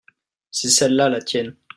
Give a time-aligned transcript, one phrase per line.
[0.49, 1.55] c'est celle-là la tienne.